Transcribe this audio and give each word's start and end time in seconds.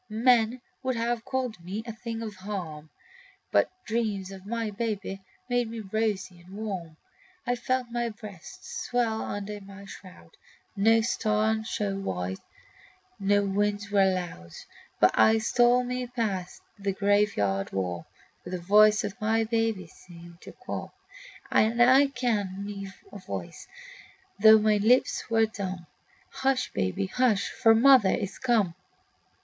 Men 0.09 0.61
would 0.81 0.95
have 0.95 1.23
called 1.23 1.63
me 1.63 1.83
a 1.85 1.93
thing 1.93 2.23
of 2.23 2.33
harm, 2.37 2.89
But 3.51 3.69
dreams 3.85 4.31
of 4.31 4.47
my 4.47 4.71
babe 4.71 5.03
made 5.47 5.69
me 5.69 5.81
rosy 5.81 6.39
and 6.41 6.55
warm. 6.57 6.97
I 7.45 7.53
felt 7.55 7.91
my 7.91 8.09
breasts 8.09 8.85
swell 8.87 9.21
under 9.21 9.61
my 9.61 9.85
shroud; 9.85 10.31
No 10.75 11.01
star 11.01 11.63
shone 11.63 12.03
white, 12.03 12.39
no 13.19 13.43
winds 13.43 13.91
were 13.91 14.11
loud; 14.11 14.53
But 14.99 15.11
I 15.13 15.37
stole 15.37 15.83
me 15.83 16.07
past 16.07 16.63
the 16.79 16.93
graveyard 16.93 17.71
wall, 17.71 18.07
For 18.43 18.49
the 18.49 18.57
voice 18.57 19.03
of 19.03 19.13
my 19.21 19.43
baby 19.43 19.85
seemed 19.85 20.41
to 20.41 20.51
call; 20.51 20.95
And 21.51 21.79
I 21.79 22.07
kenned 22.07 22.65
me 22.65 22.91
a 23.11 23.19
voice, 23.19 23.67
though 24.39 24.57
my 24.57 24.77
lips 24.77 25.29
were 25.29 25.45
dumb: 25.45 25.85
Hush, 26.31 26.71
baby, 26.73 27.05
hush! 27.05 27.51
for 27.51 27.75
mother 27.75 28.09
is 28.09 28.39
come. 28.39 28.73